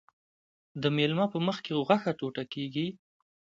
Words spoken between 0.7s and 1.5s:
د میلمه په